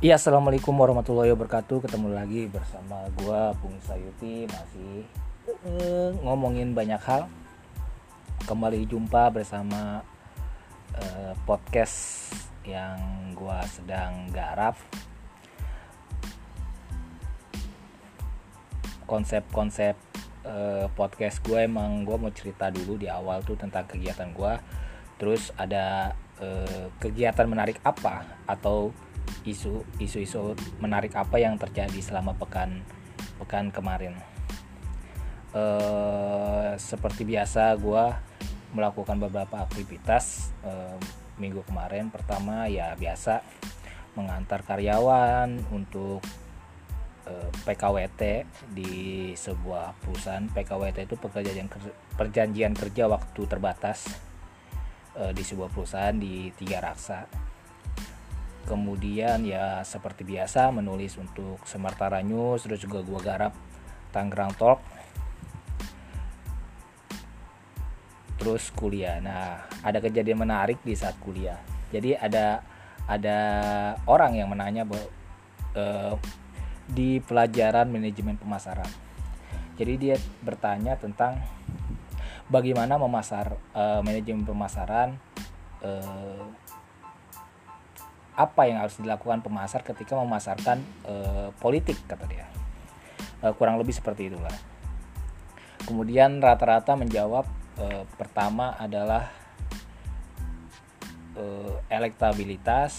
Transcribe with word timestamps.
Iya, 0.00 0.16
assalamualaikum 0.16 0.72
warahmatullahi 0.80 1.28
wabarakatuh. 1.36 1.84
Ketemu 1.84 2.16
lagi 2.16 2.48
bersama 2.48 3.04
gua 3.20 3.52
Bung 3.60 3.76
Sayuti 3.84 4.48
masih 4.48 5.04
eh, 5.44 6.16
ngomongin 6.24 6.72
banyak 6.72 6.96
hal. 7.04 7.28
Kembali 8.48 8.88
jumpa 8.88 9.28
bersama 9.28 10.00
eh, 10.96 11.36
podcast 11.44 12.32
yang 12.64 12.96
gua 13.36 13.60
sedang 13.68 14.32
garap. 14.32 14.80
Konsep-konsep 19.04 20.00
eh, 20.48 20.88
podcast 20.96 21.44
gue 21.44 21.60
emang 21.60 22.08
gue 22.08 22.16
mau 22.16 22.32
cerita 22.32 22.72
dulu 22.72 22.96
di 22.96 23.04
awal 23.04 23.44
tuh 23.44 23.60
tentang 23.60 23.84
kegiatan 23.84 24.32
gua. 24.32 24.64
Terus 25.20 25.52
ada 25.60 26.16
eh, 26.40 26.88
kegiatan 26.96 27.44
menarik 27.44 27.76
apa 27.84 28.24
atau 28.48 28.96
isu 29.44 29.84
isu-isu 29.98 30.52
menarik 30.82 31.16
apa 31.16 31.40
yang 31.40 31.56
terjadi 31.56 31.96
selama 32.02 32.36
pekan 32.36 32.84
pekan 33.40 33.72
kemarin. 33.72 34.14
Uh, 35.50 36.78
seperti 36.78 37.26
biasa, 37.26 37.74
gue 37.74 38.04
melakukan 38.70 39.18
beberapa 39.18 39.66
aktivitas 39.66 40.54
uh, 40.62 40.94
minggu 41.40 41.64
kemarin. 41.66 42.12
Pertama 42.12 42.70
ya 42.70 42.94
biasa 42.94 43.42
mengantar 44.18 44.66
karyawan 44.66 45.70
untuk 45.70 46.18
eh, 47.22 47.50
PKWT 47.62 48.22
di 48.74 48.92
sebuah 49.38 49.94
perusahaan. 50.02 50.44
PKWT 50.50 51.06
itu 51.06 51.14
perjanjian 51.14 51.70
kerja, 51.70 51.92
perjanjian 52.18 52.74
kerja 52.74 53.06
waktu 53.06 53.40
terbatas 53.46 54.10
uh, 55.14 55.30
di 55.30 55.46
sebuah 55.46 55.70
perusahaan 55.70 56.18
di 56.18 56.50
Tiga 56.58 56.82
Raksa 56.82 57.49
kemudian 58.68 59.42
ya 59.44 59.80
seperti 59.86 60.24
biasa 60.24 60.72
menulis 60.72 61.16
untuk 61.16 61.60
Semartara 61.64 62.20
News 62.20 62.64
terus 62.64 62.80
juga 62.80 63.00
gua 63.04 63.20
garap 63.20 63.52
Tangerang 64.10 64.52
Talk. 64.58 64.80
Terus 68.40 68.72
kuliah. 68.72 69.20
Nah 69.20 69.68
ada 69.84 69.98
kejadian 70.00 70.40
menarik 70.40 70.80
di 70.80 70.96
saat 70.96 71.16
kuliah. 71.20 71.60
Jadi 71.92 72.16
ada 72.16 72.64
ada 73.10 73.38
orang 74.06 74.38
yang 74.38 74.48
menanya 74.48 74.86
bahwa 74.86 75.06
uh, 75.74 76.14
di 76.90 77.22
pelajaran 77.22 77.86
manajemen 77.90 78.38
pemasaran. 78.38 78.88
Jadi 79.78 79.92
dia 79.96 80.16
bertanya 80.44 80.98
tentang 80.98 81.40
bagaimana 82.50 82.98
memasar 82.98 83.54
uh, 83.72 84.02
manajemen 84.02 84.42
pemasaran 84.42 85.16
uh, 85.80 86.44
apa 88.40 88.64
yang 88.64 88.80
harus 88.80 88.96
dilakukan 88.96 89.44
pemasar 89.44 89.84
ketika 89.84 90.16
memasarkan 90.16 90.80
e, 91.04 91.14
politik 91.60 92.00
kata 92.08 92.24
dia. 92.24 92.48
E, 93.44 93.52
kurang 93.52 93.76
lebih 93.76 93.92
seperti 93.92 94.32
itulah. 94.32 94.52
Kemudian 95.84 96.40
rata-rata 96.40 96.96
menjawab 96.96 97.44
e, 97.76 98.08
pertama 98.16 98.72
adalah 98.80 99.28
e, 101.36 101.44
elektabilitas 101.92 102.92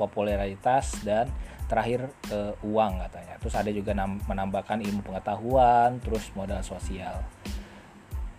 popularitas 0.00 1.04
dan 1.04 1.28
terakhir 1.68 2.08
e, 2.32 2.56
uang 2.64 3.04
katanya. 3.04 3.36
Terus 3.44 3.54
ada 3.60 3.68
juga 3.68 3.92
menambahkan 4.00 4.80
ilmu 4.80 5.04
pengetahuan 5.04 6.00
terus 6.00 6.32
modal 6.32 6.64
sosial. 6.64 7.20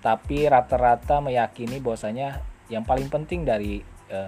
Tapi 0.02 0.50
rata-rata 0.50 1.22
meyakini 1.22 1.78
bahwasanya 1.78 2.42
yang 2.74 2.82
paling 2.82 3.06
penting 3.06 3.46
dari 3.46 3.86
e, 4.10 4.20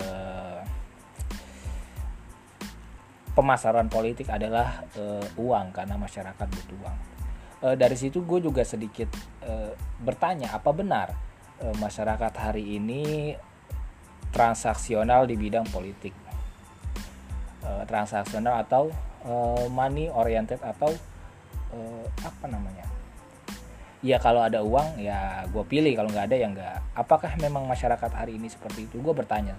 pemasaran 3.34 3.90
politik 3.90 4.30
adalah 4.30 4.86
uh, 4.98 5.26
uang 5.42 5.74
karena 5.74 5.98
masyarakat 5.98 6.48
butuh 6.48 6.78
uang. 6.86 6.98
Uh, 7.64 7.76
dari 7.76 7.98
situ 7.98 8.22
gue 8.22 8.40
juga 8.44 8.62
sedikit 8.62 9.10
uh, 9.46 9.74
bertanya 10.02 10.54
apa 10.54 10.70
benar 10.70 11.08
uh, 11.62 11.76
masyarakat 11.82 12.34
hari 12.38 12.78
ini 12.78 13.34
transaksional 14.34 15.30
di 15.30 15.38
bidang 15.38 15.66
politik, 15.70 16.14
uh, 17.66 17.86
transaksional 17.86 18.66
atau 18.66 18.90
uh, 19.26 19.66
money 19.70 20.10
oriented 20.10 20.62
atau 20.62 20.94
uh, 21.74 22.06
apa 22.22 22.46
namanya? 22.50 22.86
Ya 24.04 24.20
kalau 24.20 24.44
ada 24.44 24.60
uang 24.60 25.00
ya 25.00 25.48
gue 25.48 25.64
pilih 25.64 25.96
kalau 25.96 26.12
nggak 26.12 26.28
ada 26.30 26.36
ya 26.38 26.48
nggak. 26.52 26.78
Apakah 26.98 27.34
memang 27.40 27.64
masyarakat 27.66 28.12
hari 28.12 28.36
ini 28.36 28.52
seperti 28.52 28.86
itu? 28.92 29.00
Gue 29.00 29.16
bertanya. 29.16 29.56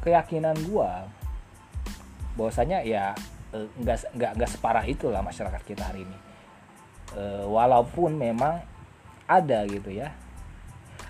Keyakinan 0.00 0.56
gue 0.64 0.90
bahwasanya 2.38 2.86
ya 2.86 3.18
eh, 3.50 3.66
nggak 3.82 4.14
nggak 4.14 4.32
nggak 4.38 4.50
separah 4.54 4.86
itulah 4.86 5.18
masyarakat 5.26 5.58
kita 5.66 5.82
hari 5.82 6.06
ini. 6.06 6.18
E, 7.18 7.42
walaupun 7.50 8.14
memang 8.14 8.62
ada 9.26 9.66
gitu 9.66 9.90
ya. 9.90 10.14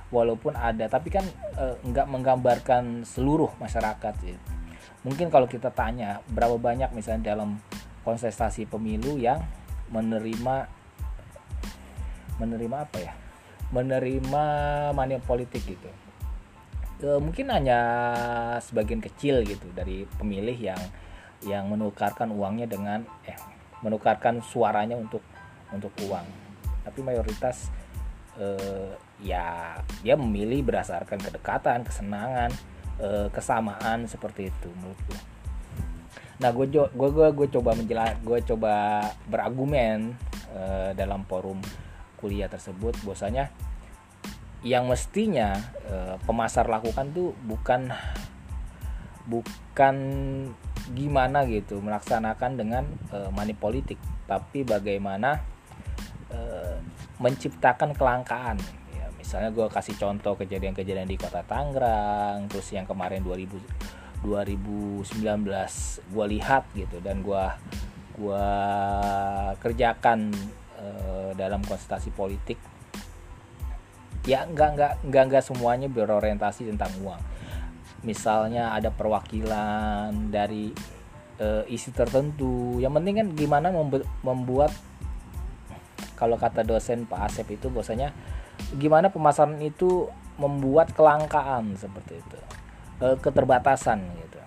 Walaupun 0.08 0.56
ada 0.56 0.88
tapi 0.88 1.12
kan 1.12 1.26
e, 1.52 1.64
nggak 1.84 2.08
menggambarkan 2.08 3.04
seluruh 3.04 3.52
masyarakat 3.60 4.16
ya. 4.24 4.40
mungkin 5.06 5.30
kalau 5.30 5.46
kita 5.46 5.70
tanya 5.70 6.26
berapa 6.26 6.58
banyak 6.58 6.90
misalnya 6.90 7.32
dalam 7.32 7.62
kontestasi 8.02 8.66
pemilu 8.66 9.14
yang 9.14 9.38
menerima 9.92 10.66
menerima 12.40 12.76
apa 12.88 12.98
ya? 12.98 13.12
Menerima 13.74 14.44
money 14.96 15.20
politik 15.20 15.66
gitu. 15.66 15.90
E, 17.02 17.08
mungkin 17.18 17.50
hanya 17.50 17.78
sebagian 18.62 19.02
kecil 19.02 19.42
gitu 19.42 19.66
dari 19.74 20.06
pemilih 20.18 20.56
yang 20.56 20.78
yang 21.46 21.70
menukarkan 21.70 22.34
uangnya 22.34 22.66
dengan 22.66 23.06
eh 23.26 23.38
menukarkan 23.82 24.42
suaranya 24.42 24.98
untuk 24.98 25.22
untuk 25.70 25.92
uang. 26.02 26.26
Tapi 26.82 26.98
mayoritas 27.04 27.70
eh, 28.38 28.94
ya 29.22 29.74
dia 30.00 30.14
memilih 30.14 30.62
berdasarkan 30.62 31.18
kedekatan 31.18 31.82
kesenangan 31.82 32.50
eh, 33.02 33.28
kesamaan 33.34 34.06
seperti 34.06 34.50
itu 34.50 34.68
menurutku 34.78 35.38
nah 36.38 36.54
gue 36.54 36.70
gue 36.70 36.86
gue 37.10 37.28
gue 37.34 37.48
coba 37.58 37.74
menjelas 37.74 38.14
gue 38.22 38.38
coba 38.46 39.02
berargumen 39.26 40.14
eh, 40.54 40.90
dalam 40.94 41.26
forum 41.26 41.58
kuliah 42.14 42.46
tersebut 42.46 42.94
bahwasanya 43.02 43.50
yang 44.62 44.86
mestinya 44.86 45.58
eh, 45.90 46.14
pemasar 46.22 46.70
lakukan 46.70 47.10
tuh 47.10 47.34
bukan 47.42 47.90
bukan 49.26 49.96
gimana 50.92 51.44
gitu 51.48 51.80
melaksanakan 51.80 52.56
dengan 52.56 52.84
uh, 53.12 53.30
money 53.32 53.56
politik. 53.56 54.00
Tapi 54.28 54.64
bagaimana 54.64 55.40
uh, 56.32 56.76
menciptakan 57.18 57.96
kelangkaan. 57.96 58.56
Ya 58.94 59.06
misalnya 59.16 59.50
gue 59.52 59.66
kasih 59.68 59.96
contoh 59.96 60.36
kejadian-kejadian 60.36 61.08
di 61.08 61.16
kota 61.20 61.44
Tangerang 61.44 62.48
terus 62.48 62.68
yang 62.72 62.84
kemarin 62.84 63.24
2000 63.24 63.98
2019 64.18 65.06
gue 66.10 66.26
lihat 66.34 66.66
gitu 66.74 66.98
dan 66.98 67.22
gue 67.22 67.44
gue 68.18 68.46
kerjakan 69.62 70.34
uh, 70.74 71.30
dalam 71.38 71.62
konsultasi 71.62 72.10
politik 72.10 72.58
ya 74.26 74.42
enggak 74.42 74.74
enggak 74.74 74.92
enggak 75.06 75.24
enggak 75.30 75.44
semuanya 75.46 75.86
berorientasi 75.86 76.66
tentang 76.66 76.90
uang 77.00 77.22
misalnya 78.06 78.74
ada 78.74 78.94
perwakilan 78.94 80.30
dari 80.30 80.70
uh, 81.42 81.64
isi 81.66 81.90
tertentu. 81.90 82.78
Yang 82.78 82.92
penting 83.00 83.14
kan 83.18 83.28
gimana 83.34 83.68
membuat 84.22 84.70
kalau 86.18 86.34
kata 86.34 86.66
dosen 86.66 87.06
Pak 87.06 87.30
Asep 87.30 87.46
itu 87.54 87.70
bahwasanya 87.70 88.10
gimana 88.74 89.10
pemasaran 89.10 89.62
itu 89.62 90.10
membuat 90.38 90.90
kelangkaan 90.94 91.78
seperti 91.78 92.18
itu 92.18 92.38
uh, 93.02 93.16
keterbatasan 93.18 94.02
gitu. 94.18 94.38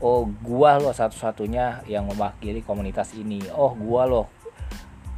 Oh 0.00 0.28
gua 0.44 0.76
loh 0.76 0.92
satu-satunya 0.92 1.88
yang 1.88 2.08
mewakili 2.08 2.60
komunitas 2.60 3.16
ini. 3.16 3.40
Oh 3.52 3.72
gua 3.72 4.04
loh 4.04 4.26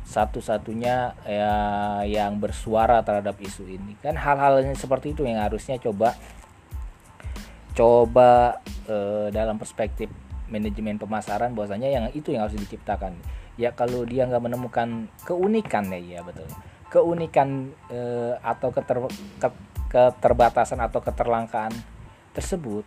satu-satunya 0.07 1.19
ya 1.27 1.55
yang 2.07 2.39
bersuara 2.39 3.03
terhadap 3.03 3.39
isu 3.43 3.67
ini. 3.67 3.99
Kan 3.99 4.15
hal-hal 4.15 4.63
seperti 4.79 5.15
itu 5.15 5.27
yang 5.27 5.43
harusnya 5.43 5.79
coba 5.83 6.15
coba 7.79 8.59
uh, 8.91 9.31
dalam 9.31 9.55
perspektif 9.55 10.11
manajemen 10.51 10.99
pemasaran 10.99 11.55
bahwasanya 11.55 11.87
yang 11.87 12.05
itu 12.11 12.35
yang 12.35 12.51
harus 12.51 12.59
diciptakan. 12.59 13.15
Ya 13.55 13.71
kalau 13.71 14.03
dia 14.03 14.27
nggak 14.27 14.43
menemukan 14.43 15.07
keunikan 15.23 15.87
ya 15.95 16.19
ya 16.19 16.21
betul. 16.27 16.51
Keunikan 16.91 17.71
uh, 17.95 18.35
atau 18.43 18.75
keter, 18.75 18.99
ke, 19.39 19.49
keterbatasan 19.95 20.83
atau 20.83 20.99
keterlangkaan 20.99 21.71
tersebut 22.35 22.83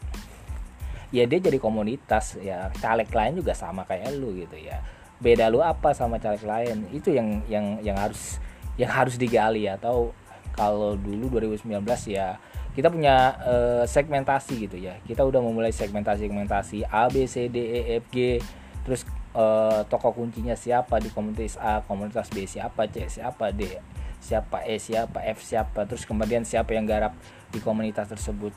ya 1.16 1.24
dia 1.24 1.40
jadi 1.40 1.56
komunitas 1.56 2.36
ya. 2.44 2.68
Caleg 2.84 3.08
lain 3.16 3.40
juga 3.40 3.56
sama 3.56 3.88
kayak 3.88 4.12
lu 4.20 4.36
gitu 4.36 4.60
ya. 4.60 4.84
Beda 5.24 5.48
lu 5.48 5.64
apa 5.64 5.96
sama 5.96 6.20
caleg 6.20 6.44
lain? 6.44 6.92
Itu 6.92 7.16
yang 7.16 7.48
yang 7.48 7.80
yang 7.80 7.96
harus 7.96 8.44
yang 8.76 8.92
harus 8.92 9.16
digali 9.16 9.72
atau 9.72 10.12
kalau 10.52 11.00
dulu 11.00 11.40
2019 11.40 11.80
ya 12.12 12.36
kita 12.72 12.88
punya 12.88 13.36
uh, 13.44 13.84
segmentasi 13.84 14.68
gitu 14.68 14.80
ya. 14.80 14.96
Kita 15.04 15.28
udah 15.28 15.44
memulai 15.44 15.76
segmentasi 15.76 16.28
segmentasi 16.28 16.88
A 16.88 17.12
B 17.12 17.28
C 17.28 17.52
D 17.52 17.58
E 17.60 17.82
F 18.00 18.08
G. 18.12 18.40
Terus 18.88 19.04
uh, 19.36 19.84
tokoh 19.92 20.16
kuncinya 20.16 20.56
siapa 20.56 21.04
di 21.04 21.12
komunitas 21.12 21.60
A 21.60 21.84
komunitas 21.84 22.32
B 22.32 22.48
siapa 22.48 22.88
C 22.88 23.12
siapa 23.12 23.52
D 23.52 23.76
siapa 24.24 24.64
E 24.64 24.80
siapa 24.80 25.20
F 25.36 25.44
siapa. 25.44 25.84
Terus 25.84 26.08
kemudian 26.08 26.48
siapa 26.48 26.72
yang 26.72 26.88
garap 26.88 27.12
di 27.52 27.60
komunitas 27.60 28.08
tersebut. 28.08 28.56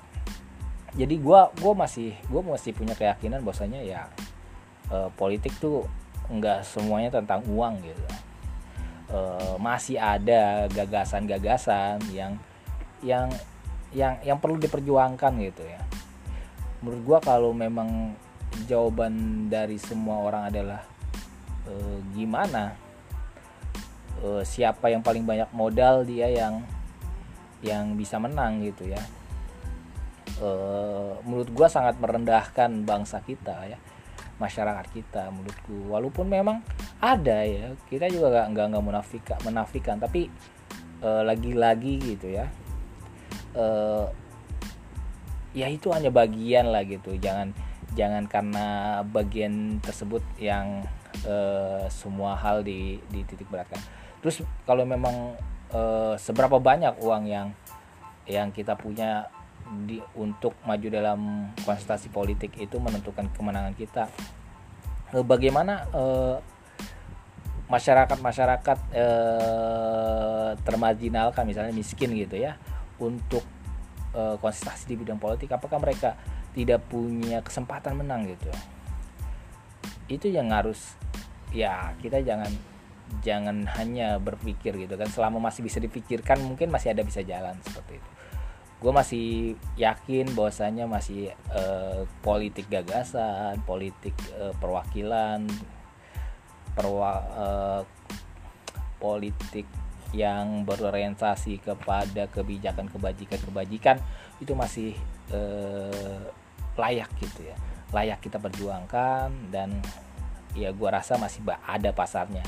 Jadi 0.94 1.18
gue 1.18 1.40
gua 1.58 1.72
masih 1.74 2.14
gue 2.30 2.42
masih 2.46 2.70
punya 2.70 2.94
keyakinan 2.94 3.42
bahwasanya 3.42 3.82
ya 3.82 4.06
uh, 4.94 5.10
politik 5.18 5.50
tuh 5.58 5.90
nggak 6.30 6.62
semuanya 6.62 7.10
tentang 7.10 7.42
uang 7.50 7.82
gitu. 7.82 8.06
Uh, 9.10 9.58
masih 9.58 9.98
ada 9.98 10.70
gagasan-gagasan 10.70 11.98
yang 12.14 12.38
yang 13.02 13.28
yang 13.94 14.18
yang 14.26 14.38
perlu 14.42 14.58
diperjuangkan 14.58 15.32
gitu 15.40 15.62
ya. 15.64 15.80
Menurut 16.82 17.02
gua 17.06 17.18
kalau 17.22 17.54
memang 17.54 18.12
jawaban 18.66 19.46
dari 19.48 19.78
semua 19.78 20.20
orang 20.20 20.50
adalah 20.50 20.82
e, 21.64 21.72
gimana 22.12 22.74
e, 24.20 24.42
siapa 24.42 24.90
yang 24.90 25.00
paling 25.00 25.22
banyak 25.24 25.48
modal 25.54 26.02
dia 26.02 26.28
yang 26.28 26.60
yang 27.64 27.94
bisa 27.94 28.18
menang 28.18 28.60
gitu 28.66 28.90
ya. 28.90 29.00
E, 30.42 30.50
menurut 31.22 31.48
gua 31.54 31.70
sangat 31.70 31.96
merendahkan 32.02 32.82
bangsa 32.82 33.22
kita 33.22 33.70
ya 33.70 33.78
masyarakat 34.34 34.90
kita 34.90 35.30
menurutku 35.30 35.94
walaupun 35.94 36.26
memang 36.26 36.58
ada 36.98 37.46
ya 37.46 37.70
kita 37.86 38.10
juga 38.10 38.34
nggak 38.34 38.46
nggak 38.50 38.66
nggak 38.74 38.84
menafikan 38.84 39.38
menafikan 39.46 39.96
tapi 40.02 40.26
lagi-lagi 41.04 42.02
gitu 42.02 42.34
ya 42.34 42.50
uh, 43.54 44.06
ya 45.54 45.70
itu 45.70 45.90
hanya 45.94 46.10
bagian 46.10 46.70
lah 46.74 46.82
gitu. 46.84 47.14
Jangan 47.16 47.54
jangan 47.94 48.26
karena 48.26 48.66
bagian 49.06 49.78
tersebut 49.78 50.22
yang 50.36 50.82
uh, 51.24 51.86
semua 51.88 52.34
hal 52.34 52.66
di 52.66 52.98
titik 53.10 53.46
beratkan. 53.48 53.78
Terus 54.20 54.42
kalau 54.66 54.82
memang 54.82 55.38
uh, 55.70 56.14
seberapa 56.18 56.58
banyak 56.58 56.98
uang 57.00 57.24
yang 57.30 57.54
yang 58.26 58.50
kita 58.50 58.74
punya 58.74 59.30
di 59.88 59.96
untuk 60.18 60.52
maju 60.68 60.88
dalam 60.92 61.20
konsultasi 61.64 62.12
politik 62.12 62.52
itu 62.60 62.76
menentukan 62.76 63.30
kemenangan 63.32 63.72
kita. 63.72 64.10
Bagaimana 65.14 65.86
uh, 65.94 66.36
masyarakat 67.70 68.18
masyarakat 68.20 68.78
uh, 68.92 70.50
termarginalkan 70.66 71.48
misalnya 71.48 71.72
miskin 71.72 72.12
gitu 72.12 72.36
ya 72.36 72.60
untuk 73.02 73.42
uh, 74.14 74.36
konsentrasi 74.38 74.90
di 74.90 74.94
bidang 74.98 75.18
politik 75.18 75.50
apakah 75.50 75.82
mereka 75.82 76.14
tidak 76.54 76.86
punya 76.86 77.42
kesempatan 77.42 77.98
menang 77.98 78.30
gitu? 78.30 78.50
Itu 80.06 80.30
yang 80.30 80.54
harus 80.54 80.94
ya 81.50 81.94
kita 81.98 82.22
jangan 82.22 82.50
jangan 83.20 83.66
hanya 83.78 84.22
berpikir 84.22 84.74
gitu 84.78 84.94
kan. 84.94 85.10
Selama 85.10 85.42
masih 85.42 85.66
bisa 85.66 85.82
dipikirkan 85.82 86.38
mungkin 86.42 86.70
masih 86.70 86.94
ada 86.94 87.02
bisa 87.02 87.20
jalan 87.26 87.58
seperti 87.66 87.98
itu. 87.98 88.10
Gue 88.84 88.92
masih 88.92 89.26
yakin 89.80 90.36
bahwasanya 90.36 90.84
masih 90.84 91.32
uh, 91.50 92.04
politik 92.20 92.68
gagasan 92.68 93.56
politik 93.64 94.12
uh, 94.36 94.52
perwakilan 94.60 95.48
perwa, 96.74 97.12
uh, 97.38 97.82
politik 98.98 99.64
yang 100.14 100.62
berorientasi 100.62 101.58
kepada 101.58 102.30
kebijakan 102.30 102.86
kebajikan-kebajikan 102.86 103.98
itu 104.38 104.54
masih 104.54 104.94
eh, 105.34 106.22
layak 106.78 107.10
gitu 107.18 107.50
ya. 107.50 107.56
Layak 107.90 108.22
kita 108.22 108.38
perjuangkan 108.38 109.50
dan 109.50 109.74
ya 110.54 110.70
gua 110.70 111.02
rasa 111.02 111.18
masih 111.18 111.42
ada 111.66 111.90
pasarnya. 111.90 112.46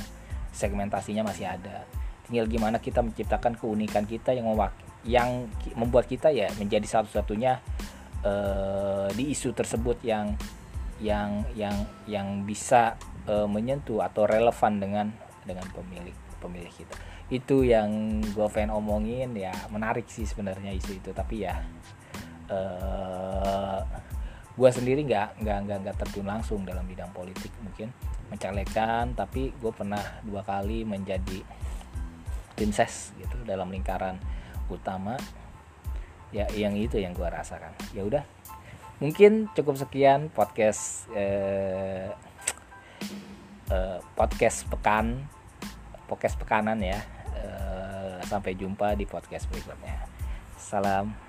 Segmentasinya 0.54 1.26
masih 1.26 1.50
ada. 1.50 1.82
Tinggal 2.26 2.46
gimana 2.46 2.78
kita 2.78 3.02
menciptakan 3.02 3.58
keunikan 3.58 4.06
kita 4.06 4.30
yang 4.30 4.46
yang 5.06 5.50
membuat 5.74 6.06
kita 6.06 6.30
ya 6.30 6.50
menjadi 6.58 6.86
satu-satunya 6.86 7.58
eh, 8.22 9.08
di 9.14 9.34
isu 9.34 9.50
tersebut 9.50 10.02
yang 10.06 10.38
yang 11.02 11.44
yang 11.58 11.76
yang 12.08 12.46
bisa 12.46 12.94
eh, 13.26 13.46
menyentuh 13.50 14.06
atau 14.06 14.24
relevan 14.24 14.78
dengan 14.78 15.06
dengan 15.46 15.66
pemilik 15.70 16.14
pemilih 16.42 16.72
kita 16.74 16.94
itu 17.26 17.66
yang 17.66 18.22
gue 18.22 18.46
pengen 18.54 18.70
omongin 18.70 19.34
ya 19.34 19.50
menarik 19.74 20.06
sih 20.06 20.22
sebenarnya 20.22 20.70
isu 20.70 20.92
itu. 20.98 21.10
Tapi 21.10 21.42
ya 21.42 21.58
uh, 22.50 23.80
eh, 23.80 23.80
gue 24.56 24.70
sendiri 24.70 25.02
nggak 25.04 25.42
nggak 25.42 25.58
nggak 25.66 25.78
nggak 25.84 25.96
terjun 26.06 26.26
langsung 26.26 26.62
dalam 26.62 26.86
bidang 26.86 27.10
politik 27.10 27.50
mungkin. 27.62 27.90
Mencalekan 28.30 29.14
tapi 29.18 29.50
gue 29.58 29.72
pernah 29.74 30.02
dua 30.22 30.46
kali 30.46 30.86
menjadi 30.86 31.42
ses 32.72 33.12
gitu 33.18 33.36
dalam 33.42 33.68
lingkaran 33.68 34.16
utama. 34.70 35.18
Ya 36.30 36.46
yang 36.54 36.74
itu 36.78 36.98
yang 36.98 37.14
gue 37.14 37.26
rasakan. 37.26 37.74
Ya 37.90 38.06
udah 38.06 38.24
mungkin 38.96 39.52
cukup 39.52 39.76
sekian 39.76 40.32
podcast 40.32 41.04
eh, 41.12 42.08
eh, 43.68 43.98
podcast 44.16 44.64
pekan 44.72 45.28
podcast 46.08 46.40
pekanan 46.40 46.80
ya 46.80 47.15
sampai 48.26 48.58
jumpa 48.58 48.98
di 48.98 49.06
podcast 49.06 49.46
berikutnya. 49.46 50.10
Salam. 50.58 51.25